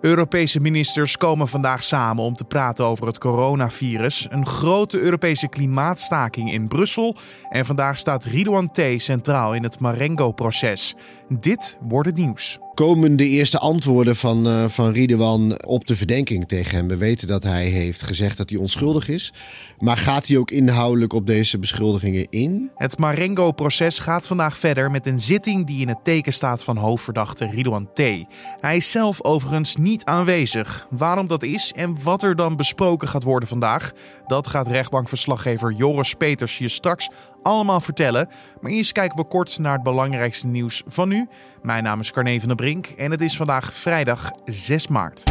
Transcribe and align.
Europese 0.00 0.60
ministers 0.60 1.16
komen 1.16 1.48
vandaag 1.48 1.84
samen 1.84 2.24
om 2.24 2.34
te 2.34 2.44
praten 2.44 2.84
over 2.84 3.06
het 3.06 3.18
coronavirus. 3.18 4.26
Een 4.30 4.46
grote 4.46 5.00
Europese 5.00 5.48
klimaatstaking 5.48 6.52
in 6.52 6.68
Brussel. 6.68 7.16
En 7.48 7.66
vandaag 7.66 7.98
staat 7.98 8.24
Ridouan 8.24 8.70
T. 8.70 8.80
centraal 8.96 9.54
in 9.54 9.62
het 9.62 9.80
Marengo-proces. 9.80 10.94
Dit 11.28 11.78
wordt 11.80 12.08
het 12.08 12.16
nieuws 12.16 12.58
komen 12.80 13.16
de 13.16 13.28
eerste 13.28 13.58
antwoorden 13.58 14.16
van, 14.16 14.46
uh, 14.46 14.64
van 14.68 14.92
Ridwan 14.92 15.64
op 15.64 15.86
de 15.86 15.96
verdenking 15.96 16.48
tegen 16.48 16.76
hem. 16.76 16.88
We 16.88 16.96
weten 16.96 17.28
dat 17.28 17.42
hij 17.42 17.66
heeft 17.66 18.02
gezegd 18.02 18.36
dat 18.36 18.50
hij 18.50 18.58
onschuldig 18.58 19.08
is. 19.08 19.32
Maar 19.78 19.96
gaat 19.96 20.26
hij 20.26 20.36
ook 20.36 20.50
inhoudelijk 20.50 21.12
op 21.12 21.26
deze 21.26 21.58
beschuldigingen 21.58 22.26
in? 22.30 22.70
Het 22.74 22.98
Marengo-proces 22.98 23.98
gaat 23.98 24.26
vandaag 24.26 24.58
verder 24.58 24.90
met 24.90 25.06
een 25.06 25.20
zitting 25.20 25.66
die 25.66 25.80
in 25.80 25.88
het 25.88 26.04
teken 26.04 26.32
staat 26.32 26.64
van 26.64 26.76
hoofdverdachte 26.76 27.46
Ridwan 27.46 27.88
T. 27.92 28.00
Hij 28.60 28.76
is 28.76 28.90
zelf 28.90 29.24
overigens 29.24 29.76
niet 29.76 30.04
aanwezig. 30.04 30.86
Waarom 30.90 31.26
dat 31.26 31.42
is 31.42 31.72
en 31.76 31.96
wat 32.02 32.22
er 32.22 32.36
dan 32.36 32.56
besproken 32.56 33.08
gaat 33.08 33.22
worden 33.22 33.48
vandaag, 33.48 33.92
dat 34.26 34.46
gaat 34.46 34.68
rechtbankverslaggever 34.68 35.72
Joris 35.72 36.14
Peters 36.14 36.58
je 36.58 36.68
straks 36.68 37.10
allemaal 37.42 37.80
vertellen. 37.80 38.28
Maar 38.60 38.70
eerst 38.70 38.92
kijken 38.92 39.16
we 39.16 39.24
kort 39.24 39.58
naar 39.58 39.72
het 39.72 39.82
belangrijkste 39.82 40.46
nieuws 40.46 40.82
van 40.86 41.08
nu. 41.08 41.28
Mijn 41.62 41.82
naam 41.82 42.00
is 42.00 42.12
Carne 42.12 42.38
van 42.38 42.48
der 42.48 42.56
Brink 42.56 42.86
en 42.86 43.10
het 43.10 43.20
is 43.20 43.36
vandaag 43.36 43.72
vrijdag 43.72 44.30
6 44.44 44.88
maart. 44.88 45.22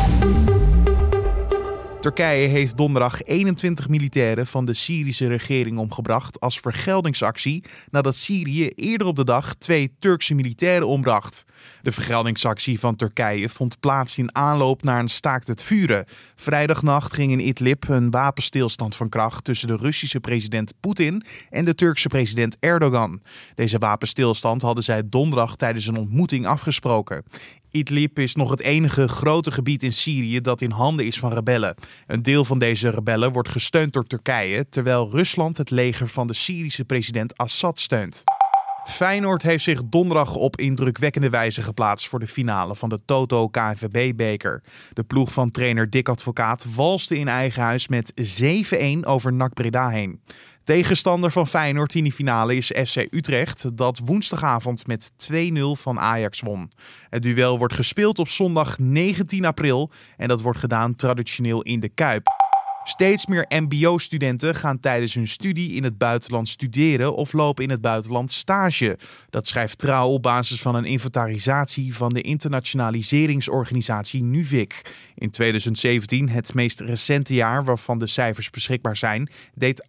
Turkije 2.00 2.48
heeft 2.48 2.78
donderdag 2.78 3.24
21 3.24 3.88
militairen 3.88 4.48
van 4.48 4.66
de 4.66 4.74
Syrische 4.74 5.28
regering 5.28 5.78
omgebracht 5.78 6.40
als 6.40 6.60
vergeldingsactie 6.60 7.64
nadat 7.92 8.16
Syrië 8.16 8.68
eerder 8.68 9.08
op 9.08 9.16
de 9.16 9.24
dag 9.24 9.56
twee 9.56 9.92
Turkse 10.00 10.34
militairen 10.34 10.88
ombracht. 10.88 11.46
De 11.82 11.92
vergeldingsactie 11.92 12.80
van 12.80 12.96
Turkije 12.96 13.50
vond 13.50 13.80
plaats 13.80 14.18
in 14.18 14.36
aanloop 14.36 14.84
naar 14.84 15.00
een 15.00 15.08
staakt 15.08 15.48
het 15.48 15.64
vuren. 15.64 16.06
Vrijdagnacht 16.36 17.14
ging 17.14 17.32
in 17.32 17.48
Idlib 17.48 17.88
een 17.88 18.12
wapenstilstand 18.12 18.96
van 18.96 19.10
kracht 19.10 19.44
tussen 19.44 19.68
de 19.68 19.76
Russische 19.76 20.20
president 20.20 20.74
Poetin 20.80 21.24
en 21.50 21.66
de 21.66 21.76
Turkse 21.76 22.08
president 22.08 22.58
Erdogan. 22.60 23.22
Deze 23.56 23.78
wapenstilstand 23.78 24.62
hadden 24.62 24.84
zij 24.84 25.10
donderdag 25.10 25.56
tijdens 25.56 25.88
een 25.88 25.98
ontmoeting 25.98 26.48
afgesproken. 26.48 27.24
Idlib 27.72 28.20
is 28.20 28.36
nog 28.36 28.50
het 28.50 28.62
enige 28.62 29.08
grote 29.08 29.52
gebied 29.52 29.84
in 29.84 29.94
Syrië 29.94 30.42
dat 30.42 30.62
in 30.62 30.72
handen 30.72 31.06
is 31.06 31.20
van 31.20 31.34
rebellen. 31.34 31.76
Een 32.08 32.22
deel 32.22 32.46
van 32.46 32.60
deze 32.60 32.90
rebellen 32.90 33.32
wordt 33.32 33.50
gesteund 33.50 33.94
door 33.94 34.08
Turkije, 34.08 34.70
terwijl 34.70 35.10
Rusland 35.10 35.58
het 35.58 35.70
leger 35.70 36.08
van 36.08 36.28
de 36.28 36.34
Syrische 36.34 36.86
president 36.86 37.38
Assad 37.38 37.80
steunt. 37.80 38.24
Feyenoord 38.86 39.42
heeft 39.42 39.64
zich 39.64 39.82
donderdag 39.86 40.36
op 40.36 40.58
indrukwekkende 40.58 41.30
wijze 41.30 41.62
geplaatst 41.62 42.08
voor 42.08 42.20
de 42.20 42.28
finale 42.28 42.76
van 42.76 42.90
de 42.90 43.00
Toto 43.06 43.48
KNVB-beker. 43.48 44.64
De 44.94 45.04
ploeg 45.04 45.32
van 45.32 45.52
trainer 45.52 45.90
Dick 45.90 46.10
Advocaat 46.10 46.66
walste 46.76 47.18
in 47.18 47.28
eigen 47.28 47.62
huis 47.62 47.88
met 47.88 48.14
7-1 49.04 49.08
over 49.08 49.34
NAC 49.34 49.54
Breda 49.54 49.90
heen. 49.90 50.22
Tegenstander 50.70 51.32
van 51.32 51.48
Feyenoord 51.48 51.96
in 51.96 52.04
die 52.04 52.14
finale 52.14 52.56
is 52.56 52.68
FC 52.68 53.08
Utrecht, 53.12 53.78
dat 53.78 54.02
woensdagavond 54.06 54.88
met 54.88 55.12
2-0 55.32 55.34
van 55.72 56.00
Ajax 56.00 56.42
won. 56.42 56.72
Het 57.10 57.24
duel 57.24 57.58
wordt 57.58 57.74
gespeeld 57.74 58.20
op 58.20 58.28
zondag 58.28 58.80
19 58.80 59.46
april 59.46 59.92
en 60.18 60.28
dat 60.28 60.42
wordt 60.42 60.60
gedaan 60.60 60.96
traditioneel 60.96 61.62
in 61.62 61.80
de 61.80 61.90
Kuip. 61.90 62.39
Steeds 62.90 63.26
meer 63.26 63.46
MBO-studenten 63.50 64.56
gaan 64.56 64.80
tijdens 64.80 65.14
hun 65.14 65.28
studie 65.28 65.74
in 65.74 65.84
het 65.84 65.98
buitenland 65.98 66.50
studeren 66.50 67.16
of 67.16 67.34
lopen 67.34 67.64
in 67.64 67.70
het 67.70 67.82
buitenland 67.82 68.32
stage. 68.32 68.98
Dat 69.30 69.48
schrijft 69.48 69.78
Trouw 69.78 70.08
op 70.08 70.22
basis 70.22 70.62
van 70.62 70.76
een 70.76 70.86
inventarisatie 70.86 71.96
van 71.96 72.14
de 72.14 72.22
internationaliseringsorganisatie 72.22 74.24
NUVIC. 74.24 74.82
In 75.16 75.32
2017, 75.32 76.30
het 76.30 76.54
meest 76.54 76.80
recente 76.80 77.34
jaar 77.34 77.64
waarvan 77.64 78.00
de 78.00 78.08
cijfers 78.08 78.50
beschikbaar 78.50 78.98
zijn, 78.98 79.30
deed 79.54 79.84
8% 79.84 79.86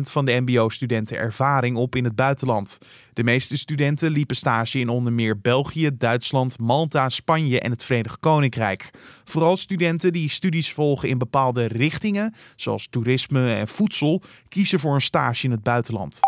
van 0.00 0.24
de 0.24 0.40
MBO-studenten 0.40 1.16
ervaring 1.16 1.76
op 1.76 1.96
in 1.96 2.04
het 2.04 2.14
buitenland. 2.14 2.78
De 3.12 3.24
meeste 3.24 3.58
studenten 3.58 4.10
liepen 4.10 4.36
stage 4.36 4.78
in 4.78 4.88
onder 4.88 5.12
meer 5.12 5.40
België, 5.40 5.90
Duitsland, 5.96 6.58
Malta, 6.58 7.08
Spanje 7.08 7.60
en 7.60 7.70
het 7.70 7.84
Verenigd 7.84 8.20
Koninkrijk. 8.20 8.90
Vooral 9.24 9.56
studenten 9.56 10.12
die 10.12 10.30
studies 10.30 10.72
volgen 10.72 11.08
in 11.08 11.18
bepaalde 11.18 11.64
richtingen, 11.64 12.34
zoals 12.56 12.86
toerisme 12.90 13.54
en 13.54 13.68
voedsel, 13.68 14.22
kiezen 14.48 14.78
voor 14.78 14.94
een 14.94 15.00
stage 15.00 15.44
in 15.44 15.50
het 15.50 15.62
buitenland. 15.62 16.20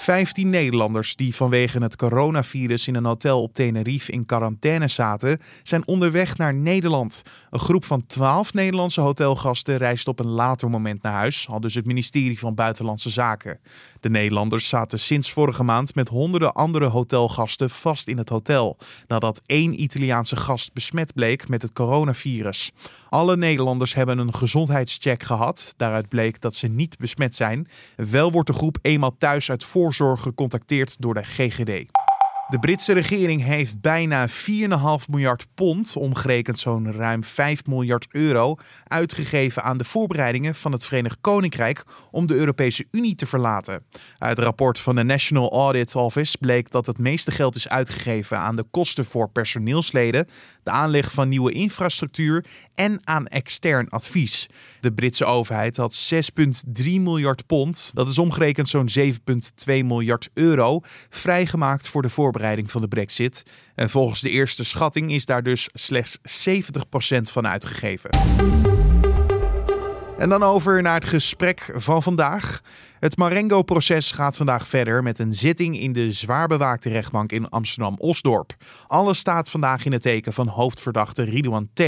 15 0.00 0.50
Nederlanders 0.50 1.16
die 1.16 1.34
vanwege 1.34 1.82
het 1.82 1.96
coronavirus 1.96 2.88
in 2.88 2.94
een 2.94 3.04
hotel 3.04 3.42
op 3.42 3.54
Tenerife 3.54 4.12
in 4.12 4.26
quarantaine 4.26 4.88
zaten, 4.88 5.38
zijn 5.62 5.86
onderweg 5.86 6.36
naar 6.36 6.54
Nederland. 6.54 7.22
Een 7.50 7.60
groep 7.60 7.84
van 7.84 8.06
12 8.06 8.54
Nederlandse 8.54 9.00
hotelgasten 9.00 9.76
reist 9.76 10.08
op 10.08 10.18
een 10.18 10.28
later 10.28 10.70
moment 10.70 11.02
naar 11.02 11.12
huis, 11.12 11.46
al 11.48 11.60
dus 11.60 11.74
het 11.74 11.86
ministerie 11.86 12.38
van 12.38 12.54
Buitenlandse 12.54 13.10
Zaken. 13.10 13.58
De 14.00 14.10
Nederlanders 14.10 14.68
zaten 14.68 14.98
sinds 14.98 15.32
vorige 15.32 15.62
maand 15.62 15.94
met 15.94 16.08
honderden 16.08 16.52
andere 16.52 16.86
hotelgasten 16.86 17.70
vast 17.70 18.08
in 18.08 18.18
het 18.18 18.28
hotel, 18.28 18.76
nadat 19.06 19.42
één 19.46 19.82
Italiaanse 19.82 20.36
gast 20.36 20.72
besmet 20.72 21.14
bleek 21.14 21.48
met 21.48 21.62
het 21.62 21.72
coronavirus. 21.72 22.70
Alle 23.08 23.36
Nederlanders 23.36 23.94
hebben 23.94 24.18
een 24.18 24.34
gezondheidscheck 24.34 25.22
gehad. 25.22 25.74
Daaruit 25.76 26.08
bleek 26.08 26.40
dat 26.40 26.54
ze 26.54 26.68
niet 26.68 26.98
besmet 26.98 27.36
zijn. 27.36 27.68
Wel 27.96 28.32
wordt 28.32 28.48
de 28.48 28.54
groep 28.54 28.78
eenmaal 28.82 29.16
thuis 29.18 29.50
uit 29.50 29.64
voorzorg 29.64 30.22
gecontacteerd 30.22 31.00
door 31.00 31.14
de 31.14 31.24
GGD. 31.24 31.99
De 32.50 32.58
Britse 32.58 32.92
regering 32.92 33.42
heeft 33.42 33.80
bijna 33.80 34.28
4,5 34.28 34.34
miljard 35.10 35.46
pond, 35.54 35.96
omgerekend 35.96 36.58
zo'n 36.58 36.92
ruim 36.92 37.24
5 37.24 37.66
miljard 37.66 38.06
euro, 38.10 38.56
uitgegeven 38.84 39.62
aan 39.62 39.76
de 39.76 39.84
voorbereidingen 39.84 40.54
van 40.54 40.72
het 40.72 40.84
Verenigd 40.84 41.18
Koninkrijk 41.20 41.84
om 42.10 42.26
de 42.26 42.34
Europese 42.34 42.86
Unie 42.90 43.14
te 43.14 43.26
verlaten. 43.26 43.82
Uit 44.18 44.36
het 44.36 44.46
rapport 44.46 44.78
van 44.78 44.94
de 44.94 45.02
National 45.02 45.52
Audit 45.52 45.94
Office 45.94 46.38
bleek 46.38 46.70
dat 46.70 46.86
het 46.86 46.98
meeste 46.98 47.30
geld 47.30 47.54
is 47.54 47.68
uitgegeven 47.68 48.38
aan 48.38 48.56
de 48.56 48.64
kosten 48.70 49.04
voor 49.04 49.30
personeelsleden, 49.30 50.26
de 50.62 50.70
aanleg 50.70 51.12
van 51.12 51.28
nieuwe 51.28 51.52
infrastructuur 51.52 52.44
en 52.74 53.00
aan 53.04 53.26
extern 53.26 53.88
advies. 53.88 54.48
De 54.80 54.92
Britse 54.92 55.24
overheid 55.24 55.76
had 55.76 56.12
6,3 56.14 56.84
miljard 56.84 57.46
pond, 57.46 57.90
dat 57.94 58.08
is 58.08 58.18
omgerekend 58.18 58.68
zo'n 58.68 58.88
7,2 58.98 59.12
miljard 59.66 60.30
euro, 60.32 60.80
vrijgemaakt 61.08 61.88
voor 61.88 62.02
de 62.02 62.08
voorbereiding 62.40 62.70
van 62.70 62.80
de 62.80 62.88
brexit. 62.88 63.42
En 63.74 63.90
volgens 63.90 64.20
de 64.20 64.30
eerste 64.30 64.64
schatting 64.64 65.12
is 65.12 65.24
daar 65.24 65.42
dus 65.42 65.68
slechts 65.72 66.18
70% 66.18 66.22
van 67.22 67.46
uitgegeven. 67.46 68.10
En 70.18 70.28
dan 70.28 70.42
over 70.42 70.82
naar 70.82 70.94
het 70.94 71.08
gesprek 71.08 71.72
van 71.74 72.02
vandaag. 72.02 72.60
Het 72.98 73.16
Marengo-proces 73.16 74.12
gaat 74.12 74.36
vandaag 74.36 74.68
verder 74.68 75.02
met 75.02 75.18
een 75.18 75.34
zitting 75.34 75.80
in 75.80 75.92
de 75.92 76.12
zwaar 76.12 76.48
bewaakte 76.48 76.88
rechtbank 76.88 77.32
in 77.32 77.48
Amsterdam-Osdorp. 77.48 78.54
Alles 78.86 79.18
staat 79.18 79.50
vandaag 79.50 79.84
in 79.84 79.92
het 79.92 80.02
teken 80.02 80.32
van 80.32 80.48
hoofdverdachte 80.48 81.22
Ridouan 81.22 81.68
T. 81.74 81.82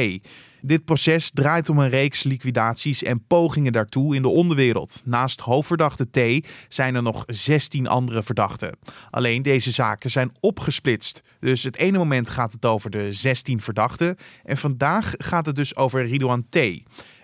Dit 0.65 0.84
proces 0.84 1.31
draait 1.31 1.69
om 1.69 1.78
een 1.78 1.89
reeks 1.89 2.23
liquidaties 2.23 3.03
en 3.03 3.25
pogingen 3.27 3.73
daartoe 3.73 4.15
in 4.15 4.23
de 4.23 4.28
onderwereld. 4.28 5.03
Naast 5.05 5.41
hoofdverdachte 5.41 6.11
T 6.11 6.49
zijn 6.69 6.95
er 6.95 7.03
nog 7.03 7.25
16 7.27 7.87
andere 7.87 8.23
verdachten. 8.23 8.77
Alleen 9.11 9.43
deze 9.43 9.71
zaken 9.71 10.11
zijn 10.11 10.33
opgesplitst. 10.41 11.23
Dus 11.41 11.62
het 11.62 11.77
ene 11.77 11.99
moment 11.99 12.28
gaat 12.28 12.53
het 12.53 12.65
over 12.65 12.91
de 12.91 13.12
16 13.12 13.61
verdachten 13.61 14.17
en 14.45 14.56
vandaag 14.56 15.15
gaat 15.17 15.47
het 15.47 15.56
dus 15.56 15.77
over 15.77 16.06
Ridouan 16.06 16.47
T. 16.49 16.59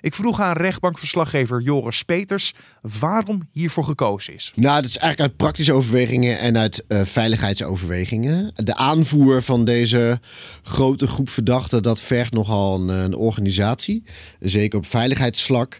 Ik 0.00 0.14
vroeg 0.14 0.41
aan 0.41 0.56
rechtbankverslaggever 0.56 1.60
Joris 1.60 2.03
Peters 2.03 2.53
waarom 3.00 3.48
hiervoor 3.53 3.84
gekozen 3.84 4.34
is. 4.34 4.53
Nou, 4.54 4.75
dat 4.81 4.91
is 4.91 4.97
eigenlijk 4.97 5.31
uit 5.31 5.36
praktische 5.36 5.72
overwegingen 5.72 6.38
en 6.38 6.59
uit 6.59 6.84
uh, 6.88 7.00
veiligheidsoverwegingen. 7.04 8.53
De 8.54 8.75
aanvoer 8.75 9.42
van 9.42 9.64
deze 9.64 10.20
grote 10.62 11.06
groep 11.06 11.28
verdachten, 11.28 11.82
dat 11.82 12.00
vergt 12.00 12.32
nogal 12.32 12.91
een, 12.91 13.14
organisatie. 13.14 14.02
Zeker 14.40 14.78
op 14.78 14.87
veiligheidsvlak. 14.87 15.78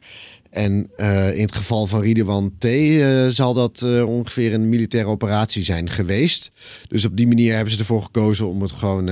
En 0.51 0.91
uh, 0.97 1.37
in 1.37 1.43
het 1.43 1.55
geval 1.55 1.87
van 1.87 2.01
Ridwan 2.01 2.53
T 2.59 2.65
uh, 2.65 3.27
zal 3.29 3.55
dat 3.55 3.83
uh, 3.85 4.09
ongeveer 4.09 4.55
een 4.55 4.69
militaire 4.69 5.11
operatie 5.11 5.65
zijn 5.65 5.91
geweest. 5.91 6.51
Dus 6.89 7.05
op 7.05 7.17
die 7.17 7.27
manier 7.27 7.55
hebben 7.55 7.73
ze 7.73 7.79
ervoor 7.79 8.03
gekozen 8.03 8.49
om 8.49 8.63
het 8.63 8.73
gewoon 8.73 9.11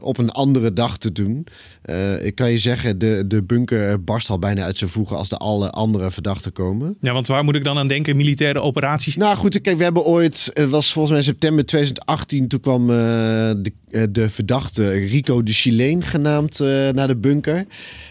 op 0.00 0.18
een 0.18 0.30
andere 0.30 0.72
dag 0.72 0.98
te 0.98 1.12
doen. 1.12 1.46
ik 2.22 2.34
kan 2.34 2.50
je 2.50 2.58
zeggen, 2.58 2.98
de, 2.98 3.24
de 3.26 3.42
bunker 3.42 4.04
barst 4.04 4.30
al 4.30 4.38
bijna 4.38 4.62
uit 4.62 4.76
zijn 4.76 4.90
voegen 4.90 5.16
als 5.16 5.28
de 5.28 5.36
alle 5.36 5.70
andere 5.70 6.10
verdachten 6.10 6.52
komen. 6.52 6.96
Ja, 7.00 7.12
want 7.12 7.26
waar 7.26 7.44
moet 7.44 7.56
ik 7.56 7.64
dan 7.64 7.78
aan 7.78 7.88
denken? 7.88 8.16
Militaire 8.16 8.60
operaties? 8.60 9.16
Nou 9.16 9.36
goed, 9.36 9.60
kijk, 9.60 9.76
we 9.76 9.82
hebben 9.82 10.04
ooit, 10.04 10.50
het 10.52 10.70
was 10.70 10.92
volgens 10.92 11.14
mij 11.14 11.22
september 11.22 11.66
2018, 11.66 12.48
toen 12.48 12.60
kwam 12.60 12.86
de, 12.86 13.72
de 14.10 14.30
verdachte 14.30 14.90
Rico 14.90 15.42
de 15.42 15.52
Chileen 15.52 16.02
genaamd 16.02 16.58
naar 16.92 17.06
de 17.06 17.16
bunker. 17.16 17.66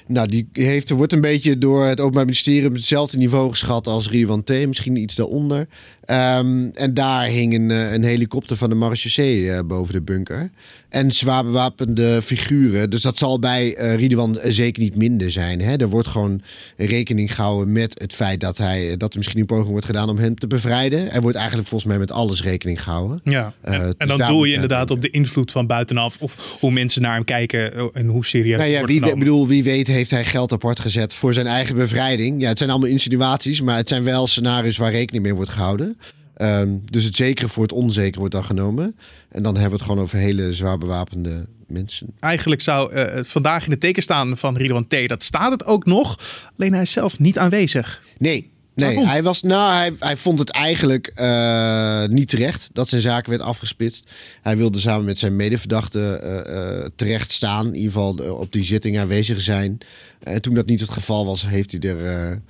Nou, 0.08 0.28
die 0.28 0.48
heeft, 0.52 0.90
wordt 0.90 1.14
een 1.14 1.22
beetje 1.22 1.58
door 1.58 1.86
het 1.86 2.00
Openbaar 2.00 2.26
Ministerie 2.26 2.53
ongeveer 2.54 2.70
op 2.70 2.76
hetzelfde 2.76 3.18
niveau 3.18 3.50
geschat 3.50 3.88
als 3.88 4.10
Ridwan 4.10 4.44
T, 4.44 4.50
misschien 4.50 4.96
iets 4.96 5.16
daaronder. 5.16 5.68
Ehm, 6.06 6.70
en 6.74 6.94
daar 6.94 7.26
hing 7.26 7.54
een, 7.54 7.72
eh, 7.72 7.94
een 7.94 8.04
helikopter 8.04 8.58
van 8.58 8.70
de 8.70 8.76
marechaussee 8.76 9.40
uh, 9.40 9.60
boven 9.66 9.94
de 9.94 10.02
bunker. 10.02 10.50
En 10.90 11.12
zwaar 11.12 11.44
bewapende 11.44 12.22
figuren. 12.22 12.90
Dus 12.90 13.02
dat 13.02 13.18
zal 13.18 13.40
bij 13.40 13.78
uh, 13.78 13.96
Ridwan 13.96 14.40
zeker 14.44 14.82
niet 14.82 14.96
minder 14.96 15.32
zijn. 15.32 15.62
Hè? 15.62 15.76
Er 15.76 15.90
wordt 15.90 16.08
gewoon 16.08 16.42
rekening 16.78 17.36
gehouden 17.36 17.72
met 17.72 18.00
het 18.00 18.14
feit 18.14 18.40
dat, 18.40 18.58
hij, 18.58 18.98
dat 18.98 19.12
er 19.12 19.18
misschien 19.18 19.40
een 19.40 19.46
poging 19.46 19.70
wordt 19.70 19.86
gedaan 19.86 20.10
om 20.10 20.18
hem 20.18 20.36
te 20.36 20.48
bevrijden. 20.48 21.12
Er 21.12 21.22
wordt 21.22 21.38
eigenlijk 21.38 21.68
volgens 21.68 21.90
mij 21.90 22.00
met 22.00 22.12
alles 22.12 22.44
rekening 22.44 22.84
gehouden. 22.84 23.20
Ja, 23.24 23.54
en, 23.62 23.96
en 23.98 24.08
dan 24.08 24.18
dus 24.18 24.28
doel 24.28 24.44
je 24.44 24.54
inderdaad 24.54 24.92
op 24.92 25.02
de 25.02 25.10
invloed 25.10 25.52
van 25.52 25.68
buitenaf. 25.68 26.18
Of 26.20 26.58
hoe 26.60 26.72
mensen 26.72 27.02
naar 27.02 27.14
hem 27.14 27.24
kijken 27.24 27.94
en 27.94 28.08
hoe 28.08 28.26
serieus 28.26 28.58
nou 28.58 28.70
ja, 28.72 28.86
wie, 28.86 29.16
bedoel, 29.16 29.48
wie 29.48 29.64
weet 29.64 29.88
heeft 29.88 30.12
hij 30.12 30.26
geld 30.26 30.52
apart 30.52 30.80
gezet 30.80 31.14
voor 31.14 31.34
zijn 31.34 31.48
eigen 31.48 31.76
bevrijding. 31.76 32.42
Ja, 32.42 32.48
het 32.48 32.58
zijn 32.58 32.70
allemaal 32.70 32.90
insinuaties, 32.90 33.62
maar 33.62 33.78
het 33.78 33.90
zijn 33.90 34.04
wel 34.04 34.28
scenario's 34.28 34.78
waar 34.78 34.92
rekening 34.92 35.24
mee 35.24 35.36
wordt 35.36 35.52
gehouden. 35.52 35.98
Um, 36.38 36.82
dus 36.86 37.04
het 37.04 37.16
zekere 37.16 37.50
voor 37.50 37.64
het 37.64 37.72
onzekere 37.72 38.20
wordt 38.20 38.34
dan 38.34 38.44
genomen. 38.44 38.96
En 39.30 39.44
dan 39.44 39.54
hebben 39.54 39.72
we 39.72 39.78
het 39.78 39.86
gewoon 39.86 40.04
over 40.04 40.18
hele 40.18 40.54
zwaar 40.54 40.78
bewapende 40.78 41.46
mensen. 41.68 42.08
Eigenlijk 42.20 42.62
zou 42.62 42.94
uh, 42.94 43.04
het 43.04 43.28
vandaag 43.28 43.66
in 43.66 43.72
het 43.72 43.80
teken 43.80 44.04
staan 44.04 44.38
van 44.38 44.58
Ridwan 44.58 44.88
T. 44.88 45.08
Dat 45.08 45.24
staat 45.24 45.52
het 45.52 45.66
ook 45.66 45.86
nog. 45.86 46.20
Alleen 46.58 46.74
hij 46.74 46.82
is 46.82 46.92
zelf 46.92 47.20
niet 47.20 47.38
aanwezig. 47.38 48.02
Nee, 48.18 48.52
Nee, 48.76 49.06
hij, 49.06 49.24
was, 49.24 49.42
nou, 49.42 49.74
hij, 49.74 49.96
hij 50.00 50.18
vond 50.18 50.40
het 50.40 50.50
eigenlijk 50.50 51.12
uh, 51.16 52.06
niet 52.06 52.30
terecht 52.30 52.70
dat 52.74 52.90
zijn 52.90 53.02
zaak 53.02 53.26
werd 53.26 53.42
afgespitst. 53.42 54.10
Hij 54.42 54.58
wilde 54.58 54.80
samen 54.80 55.06
met 55.06 55.20
zijn 55.20 55.36
medeverdachte 55.36 56.22
uh, 56.24 56.56
uh, 56.56 56.86
terecht 56.96 57.32
staan. 57.32 57.68
In 57.68 57.76
ieder 57.76 57.92
geval 57.92 58.16
op 58.16 58.52
die 58.52 58.64
zitting 58.64 59.00
aanwezig 59.00 59.42
zijn. 59.42 59.78
En 60.20 60.42
toen 60.42 60.54
dat 60.54 60.66
niet 60.66 60.80
het 60.80 60.90
geval 60.90 61.26
was, 61.26 61.48
heeft 61.48 61.72
hij 61.72 61.90
er 61.90 62.42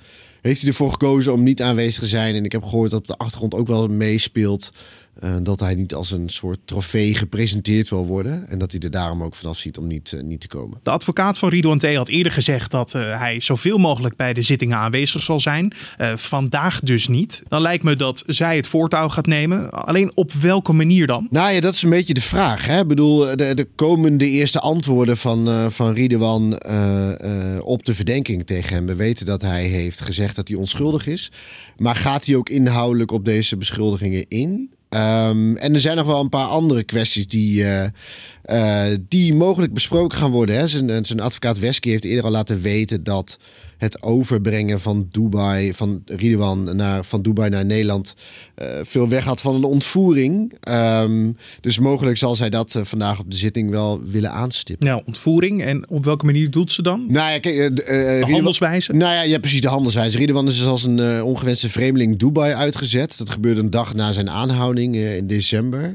heeft 0.44 0.60
hij 0.60 0.70
ervoor 0.70 0.90
gekozen 0.90 1.32
om 1.32 1.42
niet 1.42 1.62
aanwezig 1.62 2.02
te 2.02 2.08
zijn. 2.08 2.34
En 2.34 2.44
ik 2.44 2.52
heb 2.52 2.64
gehoord 2.64 2.90
dat 2.90 3.00
op 3.00 3.06
de 3.06 3.16
achtergrond 3.16 3.54
ook 3.54 3.66
wel 3.66 3.88
meespeelt. 3.88 4.70
Uh, 5.22 5.36
dat 5.42 5.60
hij 5.60 5.74
niet 5.74 5.94
als 5.94 6.10
een 6.10 6.28
soort 6.28 6.58
trofee 6.64 7.14
gepresenteerd 7.14 7.88
wil 7.88 8.06
worden. 8.06 8.48
En 8.48 8.58
dat 8.58 8.72
hij 8.72 8.80
er 8.80 8.90
daarom 8.90 9.22
ook 9.22 9.34
vanaf 9.34 9.58
ziet 9.58 9.78
om 9.78 9.86
niet, 9.86 10.12
uh, 10.12 10.22
niet 10.22 10.40
te 10.40 10.48
komen. 10.48 10.78
De 10.82 10.90
advocaat 10.90 11.38
van 11.38 11.48
Ridouan 11.48 11.78
T. 11.78 11.94
had 11.94 12.08
eerder 12.08 12.32
gezegd 12.32 12.70
dat 12.70 12.94
uh, 12.94 13.18
hij 13.18 13.40
zoveel 13.40 13.78
mogelijk 13.78 14.16
bij 14.16 14.32
de 14.32 14.42
zittingen 14.42 14.76
aanwezig 14.76 15.22
zal 15.22 15.40
zijn. 15.40 15.72
vandaag 16.16 16.80
dus 16.80 17.08
niet. 17.08 17.42
Dan 17.48 17.60
lijkt 17.60 17.84
me 17.84 17.96
dat 17.96 18.22
zij 18.26 18.56
het 18.56 18.66
voortouw 18.66 19.08
gaat 19.08 19.26
nemen. 19.26 19.70
Alleen 19.70 20.16
op 20.16 20.32
welke 20.32 20.72
manier 20.72 21.06
dan? 21.06 21.26
Nou 21.30 21.52
ja, 21.52 21.60
dat 21.60 21.74
is 21.74 21.82
een 21.82 21.90
beetje 21.90 22.14
de 22.14 22.20
vraag. 22.20 22.66
Hè? 22.66 22.80
Ik 22.80 22.88
bedoel, 22.88 23.36
de, 23.36 23.54
de 23.54 23.68
komende 23.74 24.28
eerste 24.28 24.60
antwoorden 24.60 25.16
van, 25.16 25.70
van 25.72 25.92
Ridouan 25.92 26.52
op 27.62 27.84
de 27.84 27.94
verdenking 27.94 28.46
tegen 28.46 28.74
hem. 28.74 28.86
We 28.86 28.94
weten 28.94 29.26
dat 29.26 29.42
hij 29.42 29.64
heeft 29.64 30.00
gezegd 30.00 30.36
dat 30.36 30.48
hij 30.48 30.56
onschuldig 30.56 31.06
is. 31.06 31.32
Maar 31.76 31.96
gaat 31.96 32.26
hij 32.26 32.36
ook 32.36 32.48
inhoudelijk 32.48 33.10
op 33.10 33.24
deze 33.24 33.56
beschuldigingen 33.56 34.24
in? 34.28 34.70
Um, 34.94 35.56
en 35.56 35.74
er 35.74 35.80
zijn 35.80 35.96
nog 35.96 36.06
wel 36.06 36.20
een 36.20 36.28
paar 36.28 36.46
andere 36.46 36.82
kwesties 36.82 37.28
die, 37.28 37.62
uh, 37.62 37.84
uh, 38.52 38.84
die 39.08 39.34
mogelijk 39.34 39.72
besproken 39.72 40.18
gaan 40.18 40.30
worden. 40.30 40.56
Hè. 40.56 40.68
Zijn, 40.68 41.04
zijn 41.04 41.20
advocaat 41.20 41.58
Wesky 41.58 41.88
heeft 41.88 42.04
eerder 42.04 42.24
al 42.24 42.30
laten 42.30 42.60
weten 42.60 43.04
dat 43.04 43.38
het 43.78 44.02
overbrengen 44.02 44.80
van 44.80 45.08
Dubai, 45.10 45.74
van 45.74 46.02
Ridwan 46.06 46.76
naar, 46.76 47.04
van 47.04 47.22
Dubai 47.22 47.50
naar 47.50 47.64
Nederland, 47.64 48.14
uh, 48.62 48.66
veel 48.82 49.08
weg 49.08 49.24
had 49.24 49.40
van 49.40 49.54
een 49.54 49.64
ontvoering. 49.64 50.52
Um, 51.00 51.36
dus 51.60 51.78
mogelijk 51.78 52.16
zal 52.16 52.36
zij 52.36 52.50
dat 52.50 52.74
uh, 52.74 52.84
vandaag 52.84 53.18
op 53.18 53.30
de 53.30 53.36
zitting 53.36 53.70
wel 53.70 54.02
willen 54.04 54.30
aanstippen. 54.30 54.86
Nou, 54.86 55.02
ontvoering 55.06 55.62
en 55.62 55.88
op 55.88 56.04
welke 56.04 56.24
manier 56.24 56.50
doet 56.50 56.72
ze 56.72 56.82
dan? 56.82 57.04
Nou 57.08 57.32
ja, 57.32 57.38
kijk, 57.38 57.54
uh, 57.54 57.76
de 57.76 58.24
handelswijze? 58.30 58.92
Nou 58.92 59.14
ja, 59.14 59.22
ja, 59.22 59.38
precies 59.38 59.60
de 59.60 59.68
handelswijze. 59.68 60.18
Ridwan 60.18 60.48
is 60.48 60.58
dus 60.58 60.66
als 60.66 60.84
een 60.84 61.22
ongewenste 61.22 61.68
vreemdeling 61.68 62.18
Dubai 62.18 62.52
uitgezet. 62.52 63.18
Dat 63.18 63.30
gebeurde 63.30 63.60
een 63.60 63.70
dag 63.70 63.94
na 63.94 64.12
zijn 64.12 64.30
aanhouding 64.30 64.96
in 64.96 65.26
december. 65.26 65.94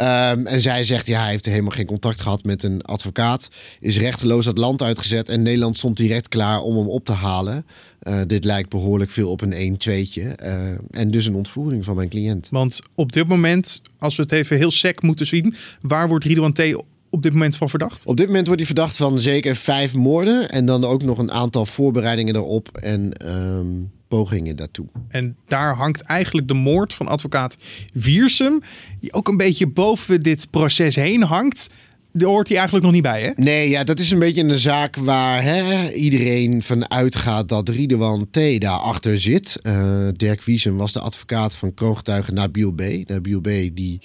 Um, 0.00 0.46
en 0.46 0.60
zij 0.60 0.84
zegt, 0.84 1.06
ja, 1.06 1.20
hij 1.20 1.30
heeft 1.30 1.44
helemaal 1.44 1.70
geen 1.70 1.86
contact 1.86 2.20
gehad 2.20 2.44
met 2.44 2.62
een 2.62 2.82
advocaat. 2.82 3.48
Is 3.80 3.98
rechteloos 3.98 4.44
het 4.44 4.58
land 4.58 4.82
uitgezet. 4.82 5.28
En 5.28 5.42
Nederland 5.42 5.76
stond 5.76 5.96
direct 5.96 6.28
klaar 6.28 6.60
om 6.60 6.76
hem 6.76 6.88
op 6.88 7.04
te 7.04 7.12
halen. 7.12 7.66
Uh, 8.02 8.20
dit 8.26 8.44
lijkt 8.44 8.68
behoorlijk 8.68 9.10
veel 9.10 9.30
op 9.30 9.40
een 9.40 9.78
1-2'tje. 9.78 10.22
Uh, 10.22 10.54
en 10.90 11.10
dus 11.10 11.26
een 11.26 11.34
ontvoering 11.34 11.84
van 11.84 11.96
mijn 11.96 12.08
cliënt. 12.08 12.48
Want 12.50 12.80
op 12.94 13.12
dit 13.12 13.28
moment, 13.28 13.82
als 13.98 14.16
we 14.16 14.22
het 14.22 14.32
even 14.32 14.56
heel 14.56 14.70
sec 14.70 15.02
moeten 15.02 15.26
zien... 15.26 15.54
waar 15.80 16.08
wordt 16.08 16.24
Ridouan 16.24 16.52
T 16.52 16.82
op 17.10 17.22
dit 17.22 17.32
moment 17.32 17.56
van 17.56 17.68
verdacht? 17.68 18.06
Op 18.06 18.16
dit 18.16 18.26
moment 18.26 18.46
wordt 18.46 18.60
hij 18.62 18.74
verdacht 18.74 18.96
van 18.96 19.20
zeker 19.20 19.56
vijf 19.56 19.94
moorden. 19.94 20.50
En 20.50 20.64
dan 20.64 20.84
ook 20.84 21.02
nog 21.02 21.18
een 21.18 21.32
aantal 21.32 21.66
voorbereidingen 21.66 22.36
erop. 22.36 22.68
En... 22.78 23.28
Um, 23.28 23.90
pogingen 24.10 24.56
daartoe. 24.56 24.86
En 25.08 25.36
daar 25.46 25.74
hangt 25.74 26.00
eigenlijk 26.00 26.48
de 26.48 26.54
moord 26.54 26.94
van 26.94 27.08
advocaat 27.08 27.56
Wiersum, 27.92 28.60
die 29.00 29.12
ook 29.12 29.28
een 29.28 29.36
beetje 29.36 29.66
boven 29.66 30.20
dit 30.20 30.50
proces 30.50 30.96
heen 30.96 31.22
hangt. 31.22 31.70
Daar 32.12 32.28
hoort 32.28 32.48
hij 32.48 32.56
eigenlijk 32.56 32.86
nog 32.86 32.94
niet 32.94 33.02
bij, 33.02 33.22
hè? 33.22 33.30
Nee, 33.34 33.68
ja, 33.68 33.84
dat 33.84 33.98
is 33.98 34.10
een 34.10 34.18
beetje 34.18 34.42
een 34.42 34.58
zaak 34.58 34.96
waar 34.96 35.42
hè, 35.42 35.92
iedereen 35.92 36.62
van 36.62 36.90
uitgaat 36.90 37.48
dat 37.48 37.68
Riedewan 37.68 38.28
T. 38.30 38.60
daarachter 38.60 39.20
zit. 39.20 39.56
Uh, 39.62 40.08
Dirk 40.16 40.42
Wiesem 40.42 40.76
was 40.76 40.92
de 40.92 41.00
advocaat 41.00 41.54
van 41.54 41.74
kroogtuigen 41.74 42.34
Nabil 42.34 42.72
B. 42.72 42.82
Nabil 43.04 43.40
B. 43.40 43.48
die 43.72 44.00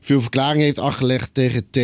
veel 0.00 0.20
verklaring 0.20 0.62
heeft 0.62 0.78
afgelegd 0.78 1.30
tegen 1.34 1.70
T. 1.70 1.78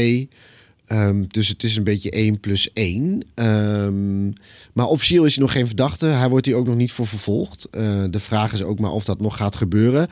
Um, 0.93 1.27
dus 1.29 1.49
het 1.49 1.63
is 1.63 1.77
een 1.77 1.85
beetje 1.85 2.11
1 2.11 2.41
plus 2.41 2.73
1. 2.73 3.23
Um, 3.35 4.33
maar 4.73 4.87
officieel 4.87 5.25
is 5.25 5.35
hij 5.35 5.45
nog 5.45 5.53
geen 5.53 5.67
verdachte. 5.67 6.07
Hij 6.07 6.29
wordt 6.29 6.47
hier 6.47 6.55
ook 6.55 6.67
nog 6.67 6.77
niet 6.77 6.93
voor 6.93 7.07
vervolgd. 7.07 7.69
Uh, 7.71 8.05
de 8.11 8.21
vraag 8.21 8.53
is 8.53 8.63
ook 8.63 8.79
maar 8.79 8.91
of 8.91 9.05
dat 9.05 9.21
nog 9.21 9.37
gaat 9.37 9.57
gebeuren. 9.57 10.09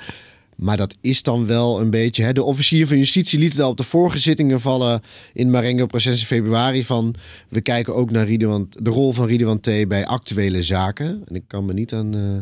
Maar 0.56 0.76
dat 0.76 0.96
is 1.00 1.22
dan 1.22 1.46
wel 1.46 1.80
een 1.80 1.90
beetje. 1.90 2.22
Hè, 2.22 2.32
de 2.32 2.42
officier 2.42 2.86
van 2.86 2.98
justitie 2.98 3.38
liet 3.38 3.52
het 3.52 3.60
al 3.60 3.70
op 3.70 3.76
de 3.76 3.82
vorige 3.82 4.18
zittingen 4.18 4.60
vallen 4.60 5.02
in 5.32 5.50
Marengo-proces 5.50 6.20
in 6.20 6.26
februari. 6.26 6.84
Van 6.84 7.14
we 7.48 7.60
kijken 7.60 7.94
ook 7.94 8.10
naar 8.10 8.26
Ridwan, 8.26 8.68
de 8.78 8.90
rol 8.90 9.12
van 9.12 9.26
Ridwan 9.26 9.60
T. 9.60 9.88
bij 9.88 10.06
actuele 10.06 10.62
zaken. 10.62 11.22
En 11.26 11.34
ik 11.34 11.44
kan 11.46 11.64
me 11.64 11.72
niet 11.72 11.92
aan. 11.92 12.16
Uh, 12.16 12.38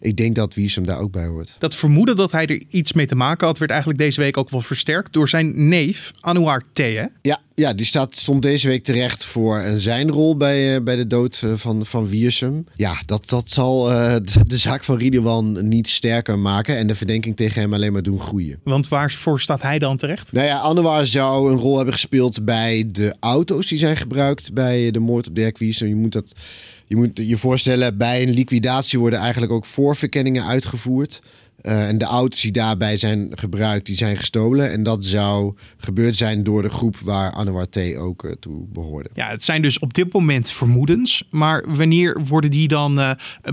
ik 0.00 0.16
denk 0.16 0.34
dat 0.34 0.54
Wiesem 0.54 0.86
daar 0.86 1.00
ook 1.00 1.12
bij 1.12 1.26
hoort. 1.26 1.56
Dat 1.58 1.74
vermoeden 1.74 2.16
dat 2.16 2.32
hij 2.32 2.46
er 2.46 2.62
iets 2.68 2.92
mee 2.92 3.06
te 3.06 3.14
maken 3.14 3.46
had, 3.46 3.58
werd 3.58 3.70
eigenlijk 3.70 4.00
deze 4.00 4.20
week 4.20 4.36
ook 4.36 4.50
wel 4.50 4.60
versterkt 4.60 5.12
door 5.12 5.28
zijn 5.28 5.68
neef 5.68 6.12
Anouar 6.20 6.62
T. 6.72 6.78
Hè? 6.78 7.04
Ja, 7.22 7.40
ja, 7.54 7.74
die 7.74 7.86
staat, 7.86 8.16
stond 8.16 8.42
deze 8.42 8.68
week 8.68 8.84
terecht 8.84 9.24
voor 9.24 9.64
zijn 9.76 10.10
rol 10.10 10.36
bij, 10.36 10.74
uh, 10.74 10.82
bij 10.82 10.96
de 10.96 11.06
dood 11.06 11.40
uh, 11.44 11.52
van, 11.56 11.86
van 11.86 12.08
Wiersum. 12.08 12.66
Ja, 12.74 13.02
dat, 13.06 13.28
dat 13.28 13.50
zal 13.50 13.90
uh, 13.90 14.14
de, 14.14 14.44
de, 14.46 14.58
zaak 14.58 14.84
van 14.84 14.98
Ridwan 14.98 15.68
niet 15.68 15.88
sterker 15.88 16.38
maken 16.38 16.76
en 16.76 16.86
de 16.86 16.94
verdenking 16.94 17.36
tegen 17.36 17.49
hem 17.54 17.74
alleen 17.74 17.92
maar 17.92 18.02
doen 18.02 18.20
groeien. 18.20 18.60
Want 18.64 18.88
waarvoor 18.88 19.40
staat 19.40 19.62
hij 19.62 19.78
dan 19.78 19.96
terecht? 19.96 20.32
Nou 20.32 20.46
ja, 20.46 20.58
Anouar 20.58 21.06
zou 21.06 21.52
een 21.52 21.58
rol 21.58 21.76
hebben 21.76 21.94
gespeeld 21.94 22.44
bij 22.44 22.88
de 22.92 23.14
auto's 23.20 23.68
die 23.68 23.78
zijn 23.78 23.96
gebruikt 23.96 24.52
bij 24.52 24.90
de 24.90 24.98
moord 24.98 25.28
op 25.28 25.34
Dirk 25.34 25.58
Wiersum. 25.58 25.88
Je 25.88 25.94
moet 25.94 26.12
dat 26.12 26.34
je 26.86 26.96
moet 26.96 27.10
je 27.14 27.36
voorstellen, 27.36 27.96
bij 27.96 28.22
een 28.22 28.30
liquidatie 28.30 28.98
worden 28.98 29.18
eigenlijk 29.18 29.52
ook 29.52 29.64
voorverkenningen 29.64 30.46
uitgevoerd. 30.46 31.20
Uh, 31.62 31.88
en 31.88 31.98
de 31.98 32.04
auto's 32.04 32.40
die 32.40 32.52
daarbij 32.52 32.96
zijn 32.96 33.28
gebruikt, 33.30 33.86
die 33.86 33.96
zijn 33.96 34.16
gestolen. 34.16 34.70
En 34.70 34.82
dat 34.82 35.04
zou 35.04 35.54
gebeurd 35.76 36.16
zijn 36.16 36.42
door 36.42 36.62
de 36.62 36.70
groep 36.70 36.96
waar 37.04 37.32
Anouar 37.32 37.68
T. 37.68 37.78
ook 37.96 38.24
uh, 38.24 38.32
toe 38.40 38.64
behoorde. 38.72 39.08
Ja, 39.14 39.28
het 39.28 39.44
zijn 39.44 39.62
dus 39.62 39.78
op 39.78 39.94
dit 39.94 40.12
moment 40.12 40.50
vermoedens. 40.50 41.24
Maar 41.30 41.64
wanneer 41.68 42.20
worden 42.26 42.50
die 42.50 42.68
dan 42.68 42.98
uh, 42.98 43.10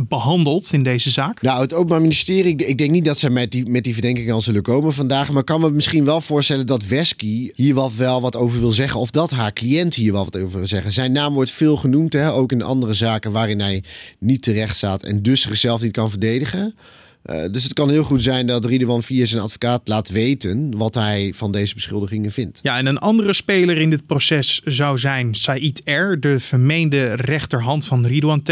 behandeld 0.07 0.73
in 0.73 0.83
deze 0.83 1.09
zaak? 1.09 1.41
Nou, 1.41 1.61
het 1.61 1.73
Openbaar 1.73 2.01
Ministerie, 2.01 2.51
ik, 2.53 2.61
ik 2.61 2.77
denk 2.77 2.91
niet 2.91 3.05
dat 3.05 3.17
ze 3.17 3.29
met 3.29 3.51
die, 3.51 3.69
met 3.69 3.83
die 3.83 3.93
verdenking 3.93 4.31
al 4.31 4.41
zullen 4.41 4.61
komen 4.61 4.93
vandaag. 4.93 5.31
Maar 5.31 5.43
kan 5.43 5.61
me 5.61 5.71
misschien 5.71 6.05
wel 6.05 6.21
voorstellen 6.21 6.65
dat 6.65 6.85
Wesky 6.85 7.51
hier 7.53 7.73
wat, 7.73 7.93
wel 7.93 8.21
wat 8.21 8.35
over 8.35 8.59
wil 8.59 8.71
zeggen. 8.71 8.99
Of 8.99 9.11
dat 9.11 9.31
haar 9.31 9.53
cliënt 9.53 9.93
hier 9.93 10.11
wel 10.11 10.23
wat 10.23 10.37
over 10.37 10.57
wil 10.57 10.67
zeggen. 10.67 10.91
Zijn 10.91 11.11
naam 11.11 11.33
wordt 11.33 11.51
veel 11.51 11.77
genoemd, 11.77 12.13
hè, 12.13 12.31
ook 12.31 12.51
in 12.51 12.61
andere 12.61 12.93
zaken 12.93 13.31
waarin 13.31 13.59
hij 13.59 13.83
niet 14.19 14.41
terecht 14.41 14.75
staat. 14.75 15.03
En 15.03 15.21
dus 15.21 15.41
zichzelf 15.41 15.81
niet 15.81 15.91
kan 15.91 16.09
verdedigen. 16.09 16.75
Uh, 17.29 17.43
dus 17.51 17.63
het 17.63 17.73
kan 17.73 17.89
heel 17.89 18.03
goed 18.03 18.23
zijn 18.23 18.47
dat 18.47 18.65
Ridwan 18.65 19.03
via 19.03 19.25
zijn 19.25 19.41
advocaat 19.41 19.87
laat 19.87 20.09
weten 20.09 20.77
wat 20.77 20.93
hij 20.93 21.33
van 21.35 21.51
deze 21.51 21.73
beschuldigingen 21.73 22.31
vindt. 22.31 22.59
Ja, 22.61 22.77
en 22.77 22.85
een 22.85 22.97
andere 22.97 23.33
speler 23.33 23.77
in 23.77 23.89
dit 23.89 24.05
proces 24.05 24.61
zou 24.63 24.97
zijn 24.97 25.35
Said 25.35 25.81
R., 25.85 26.19
de 26.19 26.39
vermeende 26.39 27.13
rechterhand 27.13 27.85
van 27.85 28.05
Ridwan 28.05 28.41
T. 28.41 28.51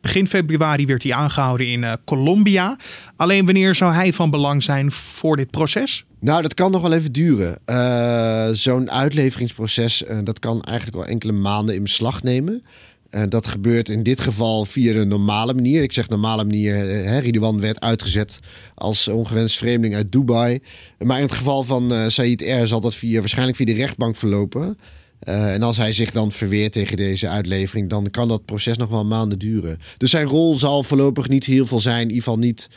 Begin 0.00 0.26
februari 0.26 0.86
werd 0.86 1.02
hij 1.02 1.12
aangehouden 1.12 1.66
in 1.66 1.82
uh, 1.82 1.92
Colombia. 2.04 2.76
Alleen 3.16 3.44
wanneer 3.44 3.74
zou 3.74 3.92
hij 3.92 4.12
van 4.12 4.30
belang 4.30 4.62
zijn 4.62 4.90
voor 4.90 5.36
dit 5.36 5.50
proces? 5.50 6.04
Nou, 6.20 6.42
dat 6.42 6.54
kan 6.54 6.70
nog 6.70 6.82
wel 6.82 6.92
even 6.92 7.12
duren. 7.12 7.58
Uh, 7.66 8.48
Zo'n 8.52 8.90
uitleveringsproces, 8.90 10.04
dat 10.24 10.38
kan 10.38 10.62
eigenlijk 10.62 10.96
al 10.96 11.06
enkele 11.06 11.32
maanden 11.32 11.74
in 11.74 11.82
beslag 11.82 12.22
nemen. 12.22 12.62
Uh, 13.10 13.22
dat 13.28 13.46
gebeurt 13.46 13.88
in 13.88 14.02
dit 14.02 14.20
geval 14.20 14.64
via 14.64 14.92
de 14.92 15.04
normale 15.04 15.54
manier. 15.54 15.82
Ik 15.82 15.92
zeg 15.92 16.08
normale 16.08 16.44
manier. 16.44 16.74
Hè, 16.74 17.18
Ridwan 17.18 17.60
werd 17.60 17.80
uitgezet 17.80 18.38
als 18.74 19.08
ongewenst 19.08 19.56
vreemdeling 19.56 19.94
uit 19.94 20.12
Dubai. 20.12 20.60
Maar 20.98 21.16
in 21.16 21.24
het 21.24 21.34
geval 21.34 21.62
van 21.62 21.92
uh, 21.92 22.08
Said 22.08 22.42
R. 22.42 22.66
zal 22.66 22.80
dat 22.80 22.94
via, 22.94 23.20
waarschijnlijk 23.20 23.56
via 23.56 23.66
de 23.66 23.72
rechtbank 23.72 24.16
verlopen. 24.16 24.78
En 25.18 25.62
als 25.62 25.76
hij 25.76 25.92
zich 25.92 26.10
dan 26.10 26.32
verweert 26.32 26.72
tegen 26.72 26.96
deze 26.96 27.28
uitlevering, 27.28 27.88
dan 27.88 28.10
kan 28.10 28.28
dat 28.28 28.44
proces 28.44 28.76
nog 28.76 28.88
wel 28.88 29.04
maanden 29.04 29.38
duren. 29.38 29.78
Dus 29.96 30.10
zijn 30.10 30.26
rol 30.26 30.54
zal 30.54 30.82
voorlopig 30.82 31.28
niet 31.28 31.44
heel 31.44 31.66
veel 31.66 31.80
zijn. 31.80 32.02
In 32.02 32.08
ieder 32.08 32.22
geval 32.22 32.38
niet 32.38 32.68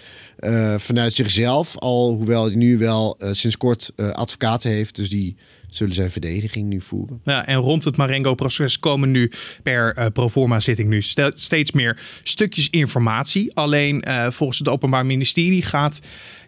vanuit 0.77 1.13
zichzelf. 1.13 1.77
Al 1.77 2.13
hoewel 2.13 2.45
hij 2.45 2.55
nu 2.55 2.77
wel 2.77 3.17
sinds 3.31 3.57
kort 3.57 3.91
advocaten 3.95 4.71
heeft. 4.71 4.95
Dus 4.95 5.09
die 5.09 5.35
zullen 5.71 5.93
zijn 5.93 6.11
verdediging 6.11 6.67
nu 6.67 6.81
voeren. 6.81 7.21
Ja, 7.23 7.45
en 7.45 7.55
rond 7.55 7.83
het 7.83 7.97
Marengo-proces 7.97 8.79
komen 8.79 9.11
nu 9.11 9.31
per 9.63 9.97
uh, 9.97 10.05
proforma-zitting 10.13 10.89
nu 10.89 11.01
steeds 11.33 11.71
meer 11.71 11.99
stukjes 12.23 12.69
informatie. 12.69 13.55
Alleen 13.55 14.03
uh, 14.07 14.29
volgens 14.29 14.59
het 14.59 14.67
Openbaar 14.67 15.05
Ministerie 15.05 15.61
gaat 15.61 15.99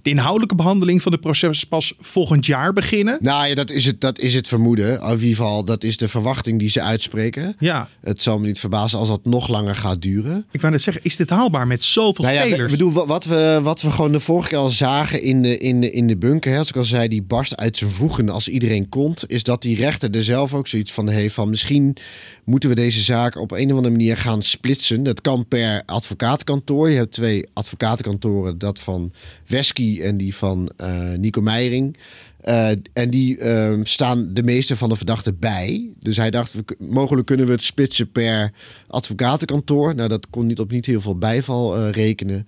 de 0.02 0.10
inhoudelijke 0.10 0.56
behandeling 0.56 1.02
van 1.02 1.12
het 1.12 1.22
proces 1.22 1.64
pas 1.64 1.94
volgend 2.00 2.46
jaar 2.46 2.74
beginnen. 2.74 3.18
Nou 3.22 3.48
ja, 3.48 3.56
dat 3.56 3.70
is 3.70 3.86
het, 3.86 4.02
dat 4.02 4.20
is 4.20 4.36
het 4.36 4.48
vermoeden. 4.48 5.02
In 5.02 5.12
ieder 5.12 5.28
geval, 5.28 5.66
dat 5.66 5.84
is 5.84 5.98
de 5.98 6.08
verwachting 6.08 6.60
die 6.60 6.70
ze 6.70 6.82
uitspreken. 6.82 7.56
Ja. 7.60 7.90
Het 8.02 8.22
zal 8.22 8.40
me 8.40 8.48
niet 8.48 8.60
verbazen 8.60 9.00
als 9.00 9.08
dat 9.08 9.26
nog 9.26 9.48
langer 9.48 9.76
gaat 9.76 10.02
duren. 10.02 10.46
Ik 10.52 10.62
wou 10.62 10.74
net 10.74 10.82
zeggen, 10.82 11.04
is 11.04 11.16
dit 11.16 11.30
haalbaar 11.30 11.68
met 11.68 11.84
zoveel 11.84 12.26
nou 12.26 12.36
ja, 12.36 12.42
spelers? 12.42 12.72
We, 12.72 12.78
bedoel, 12.78 13.06
wat 13.06 13.26
we, 13.26 13.60
wat 13.64 13.82
we 13.82 13.92
gewoon 13.92 14.12
de 14.12 14.20
vorige 14.20 14.50
keer 14.50 14.58
al 14.58 14.70
zagen 14.70 15.22
in 15.22 15.42
de, 15.42 15.58
in 15.58 15.82
de, 15.82 15.92
in 15.92 16.08
de 16.08 16.18
bunker, 16.18 16.52
hè, 16.52 16.58
als 16.58 16.70
ik 16.70 16.76
al 16.76 16.86
zei, 16.86 17.08
die 17.08 17.22
barst 17.22 17.58
uit 17.58 17.78
zijn 17.78 17.90
voegen 17.90 18.30
als 18.30 18.48
iedereen 18.48 18.90
is 19.28 19.44
dat 19.44 19.62
die 19.62 19.76
rechter 19.76 20.16
er 20.16 20.24
zelf 20.24 20.54
ook 20.54 20.68
zoiets 20.68 20.92
van 20.92 21.10
heeft 21.10 21.34
van 21.34 21.50
misschien 21.50 21.96
moeten 22.44 22.70
we 22.70 22.76
deze 22.76 23.02
zaak 23.02 23.36
op 23.36 23.52
een 23.52 23.70
of 23.70 23.76
andere 23.76 23.90
manier 23.90 24.18
gaan 24.18 24.42
splitsen. 24.42 25.04
Dat 25.04 25.22
kan 25.22 25.48
per 25.48 25.84
advocatenkantoor. 25.86 26.90
Je 26.90 26.98
hebt 26.98 27.12
twee 27.12 27.46
advocatenkantoren, 27.54 28.58
dat 28.58 28.80
van 28.80 29.14
Wesky 29.48 30.02
en 30.02 30.18
die 30.18 30.36
van 30.36 30.72
uh, 30.82 31.12
Nico 31.18 31.42
Meijering. 31.42 31.98
Uh, 32.46 32.70
en 32.94 33.10
die 33.10 33.38
uh, 33.38 33.80
staan 33.84 34.34
de 34.34 34.44
meeste 34.44 34.76
van 34.76 34.90
de 34.90 34.96
verdachten 34.96 35.40
bij. 35.40 35.90
Dus 36.00 36.18
hij 36.18 36.32
dacht, 36.32 36.56
mogelijk 36.80 37.28
kunnen 37.28 37.46
we 37.46 37.52
het 37.52 37.64
splitsen 37.64 38.12
per 38.12 38.52
advocatenkantoor. 38.88 39.96
Nou, 39.96 40.10
dat 40.10 40.30
kon 40.30 40.48
niet 40.48 40.60
op 40.60 40.72
niet 40.72 40.86
heel 40.86 41.02
veel 41.02 41.18
bijval 41.18 41.80
uh, 41.80 41.90
rekenen. 41.90 42.46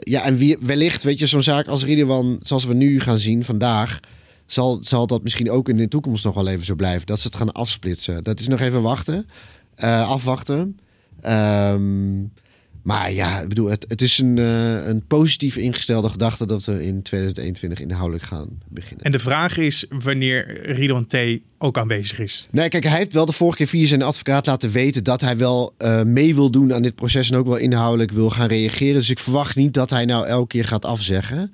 ja, 0.00 0.22
en 0.22 0.36
wie, 0.36 0.56
wellicht, 0.60 1.02
weet 1.02 1.18
je, 1.18 1.26
zo'n 1.26 1.42
zaak 1.42 1.66
als 1.66 1.84
Ridwan, 1.84 2.40
zoals 2.42 2.64
we 2.64 2.74
nu 2.74 3.00
gaan 3.00 3.18
zien 3.18 3.44
vandaag 3.44 4.00
zal, 4.46 4.78
zal 4.82 5.06
dat 5.06 5.22
misschien 5.22 5.50
ook 5.50 5.68
in 5.68 5.76
de 5.76 5.88
toekomst 5.88 6.24
nog 6.24 6.34
wel 6.34 6.48
even 6.48 6.64
zo 6.64 6.74
blijven. 6.74 7.06
Dat 7.06 7.20
ze 7.20 7.26
het 7.26 7.36
gaan 7.36 7.52
afsplitsen. 7.52 8.24
Dat 8.24 8.40
is 8.40 8.48
nog 8.48 8.60
even 8.60 8.82
wachten. 8.82 9.26
Uh, 9.78 10.10
afwachten. 10.10 10.78
Um, 11.26 12.32
maar 12.86 13.12
ja, 13.12 13.40
ik 13.40 13.48
bedoel, 13.48 13.70
het, 13.70 13.84
het 13.88 14.02
is 14.02 14.18
een, 14.18 14.36
uh, 14.36 14.86
een 14.86 15.06
positief 15.06 15.56
ingestelde 15.56 16.08
gedachte 16.08 16.46
dat 16.46 16.64
we 16.64 16.86
in 16.86 17.02
2021 17.02 17.80
inhoudelijk 17.80 18.24
gaan 18.24 18.48
beginnen. 18.68 19.04
En 19.04 19.12
de 19.12 19.18
vraag 19.18 19.56
is 19.56 19.86
wanneer 19.88 20.60
Ridwan 20.72 21.06
T. 21.06 21.16
ook 21.58 21.78
aanwezig 21.78 22.18
is. 22.18 22.48
Nee, 22.50 22.68
kijk, 22.68 22.84
hij 22.84 22.96
heeft 22.96 23.12
wel 23.12 23.26
de 23.26 23.32
vorige 23.32 23.56
keer 23.56 23.66
via 23.66 23.86
zijn 23.86 24.02
advocaat 24.02 24.46
laten 24.46 24.70
weten 24.70 25.04
dat 25.04 25.20
hij 25.20 25.36
wel 25.36 25.74
uh, 25.78 26.02
mee 26.02 26.34
wil 26.34 26.50
doen 26.50 26.74
aan 26.74 26.82
dit 26.82 26.94
proces 26.94 27.30
en 27.30 27.36
ook 27.36 27.46
wel 27.46 27.56
inhoudelijk 27.56 28.10
wil 28.10 28.30
gaan 28.30 28.48
reageren. 28.48 28.94
Dus 28.94 29.10
ik 29.10 29.18
verwacht 29.18 29.56
niet 29.56 29.74
dat 29.74 29.90
hij 29.90 30.04
nou 30.04 30.26
elke 30.26 30.46
keer 30.46 30.64
gaat 30.64 30.84
afzeggen. 30.84 31.52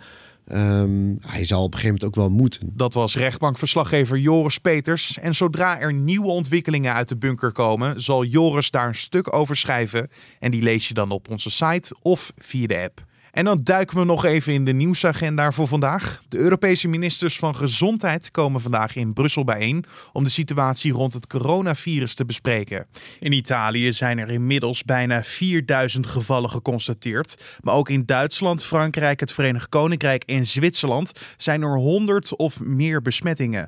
Um, 0.53 1.19
hij 1.21 1.45
zal 1.45 1.63
op 1.63 1.73
een 1.73 1.79
gegeven 1.79 1.99
moment 2.01 2.05
ook 2.05 2.15
wel 2.15 2.31
moeten. 2.31 2.71
Dat 2.75 2.95
was 2.95 3.17
rechtbankverslaggever 3.17 4.19
Joris 4.19 4.59
Peters. 4.59 5.19
En 5.19 5.35
zodra 5.35 5.81
er 5.81 5.93
nieuwe 5.93 6.29
ontwikkelingen 6.29 6.93
uit 6.93 7.09
de 7.09 7.17
bunker 7.17 7.53
komen, 7.53 8.01
zal 8.01 8.25
Joris 8.25 8.71
daar 8.71 8.89
een 8.89 8.95
stuk 8.95 9.35
over 9.35 9.57
schrijven. 9.57 10.09
En 10.39 10.51
die 10.51 10.63
lees 10.63 10.89
je 10.89 10.95
dan 10.95 11.11
op 11.11 11.31
onze 11.31 11.51
site 11.51 11.97
of 12.03 12.33
via 12.37 12.67
de 12.67 12.79
app. 12.79 13.05
En 13.33 13.45
dan 13.45 13.61
duiken 13.63 13.99
we 13.99 14.05
nog 14.05 14.25
even 14.25 14.53
in 14.53 14.65
de 14.65 14.73
nieuwsagenda 14.73 15.53
voor 15.53 15.67
vandaag. 15.67 16.23
De 16.29 16.39
Europese 16.39 16.89
ministers 16.89 17.39
van 17.39 17.57
Gezondheid 17.57 18.31
komen 18.31 18.61
vandaag 18.61 18.97
in 18.97 19.13
Brussel 19.13 19.45
bijeen 19.45 19.85
om 20.13 20.25
de 20.25 20.31
situatie 20.31 20.93
rond 20.93 21.13
het 21.13 21.27
coronavirus 21.27 22.15
te 22.15 22.25
bespreken. 22.25 22.87
In 23.19 23.33
Italië 23.33 23.93
zijn 23.93 24.19
er 24.19 24.31
inmiddels 24.31 24.83
bijna 24.85 25.23
4000 25.23 26.07
gevallen 26.07 26.51
geconstateerd. 26.51 27.59
Maar 27.61 27.75
ook 27.75 27.89
in 27.89 28.07
Duitsland, 28.07 28.65
Frankrijk, 28.65 29.21
het 29.21 29.33
Verenigd 29.33 29.69
Koninkrijk 29.69 30.25
en 30.25 30.47
Zwitserland 30.47 31.13
zijn 31.37 31.63
er 31.63 31.77
100 31.77 32.37
of 32.37 32.61
meer 32.61 33.03
besmettingen. 33.03 33.67